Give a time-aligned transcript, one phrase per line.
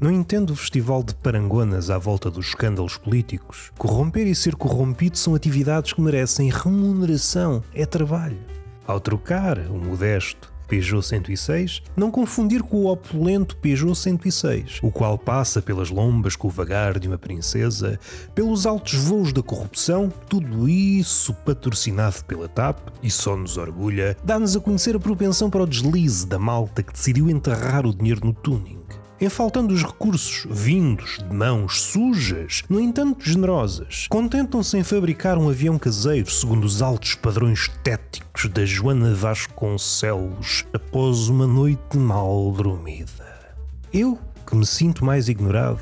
[0.00, 3.72] Não entendo o festival de parangonas à volta dos escândalos políticos.
[3.76, 8.38] Corromper e ser corrompido são atividades que merecem remuneração, é trabalho.
[8.86, 15.18] Ao trocar o modesto Peugeot 106, não confundir com o opulento Peugeot 106, o qual
[15.18, 17.98] passa pelas lombas com o vagar de uma princesa,
[18.36, 24.54] pelos altos voos da corrupção, tudo isso patrocinado pela TAP e só nos orgulha, dá-nos
[24.54, 28.32] a conhecer a propensão para o deslize da malta que decidiu enterrar o dinheiro no
[28.32, 28.78] tuning
[29.20, 35.48] é faltando os recursos vindos de mãos sujas, no entanto generosas, contentam-se em fabricar um
[35.48, 43.56] avião caseiro segundo os altos padrões estéticos da Joana Vasconcelos após uma noite mal dormida.
[43.92, 45.80] Eu, que me sinto mais ignorado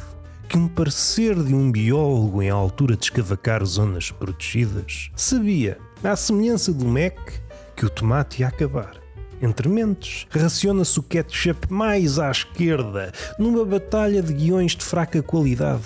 [0.48, 6.73] que um parecer de um biólogo em altura de escavacar zonas protegidas, sabia, à semelhança
[6.73, 7.18] do MEC,
[7.74, 9.05] que o tomate ia acabar
[9.40, 15.84] entre mentes, raciona-se o ketchup mais à esquerda, numa batalha de guiões de fraca qualidade.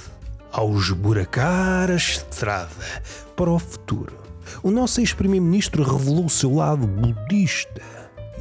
[0.53, 3.03] Ao esburacar a estrada
[3.37, 4.19] para o futuro,
[4.63, 7.83] o nosso ex-primeiro-ministro revelou o seu lado budista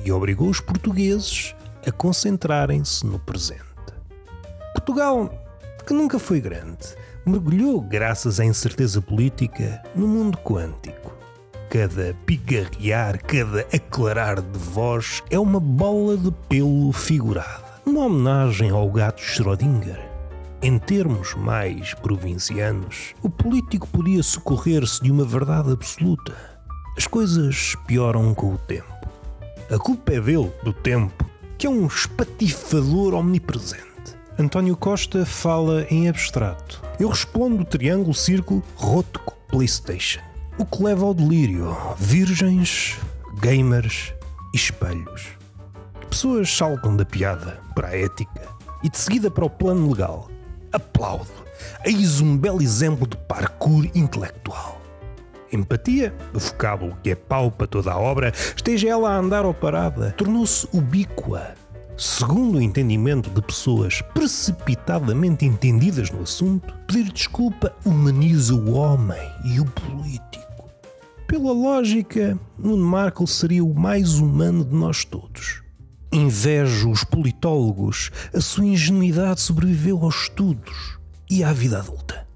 [0.04, 3.64] e obrigou os portugueses a concentrarem-se no presente.
[4.74, 5.32] Portugal,
[5.86, 10.99] que nunca foi grande, mergulhou, graças à incerteza política, no mundo quântico
[11.70, 17.70] cada pigarrear, cada aclarar de voz é uma bola de pelo figurada.
[17.86, 20.00] Uma homenagem ao gato Schrödinger.
[20.64, 26.36] Em termos mais provincianos, o político podia socorrer-se de uma verdade absoluta.
[26.98, 29.08] As coisas pioram com o tempo.
[29.70, 31.24] A culpa é dele, do tempo,
[31.56, 33.86] que é um espatifador omnipresente.
[34.40, 36.82] António Costa fala em abstrato.
[37.00, 40.29] Eu respondo triângulo, círculo, rótico, PlayStation.
[40.60, 42.98] O que leva ao delírio: virgens,
[43.40, 44.14] gamers
[44.54, 45.30] e espelhos.
[46.10, 48.42] Pessoas saltam da piada para a ética
[48.84, 50.30] e de seguida para o plano legal.
[50.74, 51.32] Aplaudo.
[51.86, 54.82] Eis um belo exemplo de parkour intelectual.
[55.50, 59.54] Empatia, o vocábulo que é pau para toda a obra, esteja ela a andar ou
[59.54, 61.56] parada, tornou-se ubíqua.
[61.96, 69.62] Segundo o entendimento de pessoas precipitadamente entendidas no assunto, pedir desculpa humaniza o homem e
[69.62, 70.49] o político.
[71.30, 75.62] Pela lógica, Nuno Markle seria o mais humano de nós todos.
[76.12, 80.98] Invejo os politólogos, a sua ingenuidade sobreviveu aos estudos
[81.30, 82.28] e à vida adulta.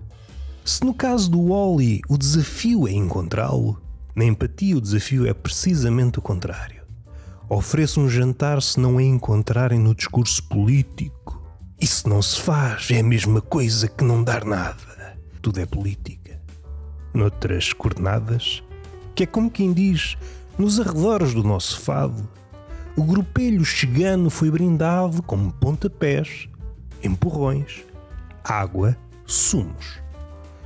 [0.64, 3.82] Se no caso do Wally o desafio é encontrá-lo,
[4.16, 6.84] na empatia o desafio é precisamente o contrário.
[7.50, 11.42] Ofereço um jantar se não é encontrarem no discurso político.
[11.82, 15.18] Isso não se faz, é a mesma coisa que não dar nada.
[15.42, 16.40] Tudo é política.
[17.12, 18.63] Noutras coordenadas,
[19.16, 20.18] que é como quem diz,
[20.58, 22.28] nos arredores do nosso fado,
[22.96, 26.48] o grupelho chegano foi brindado com pontapés,
[27.04, 27.84] empurrões,
[28.44, 30.00] água, sumos.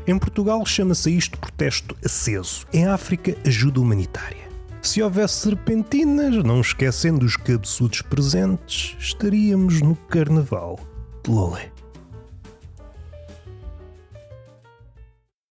[0.05, 2.65] Em Portugal chama-se isto protesto aceso.
[2.71, 4.47] Em África, ajuda humanitária.
[4.81, 10.79] Se houvesse serpentinas, não esquecendo os cabeçudos presentes, estaríamos no carnaval
[11.23, 11.71] de Lolé.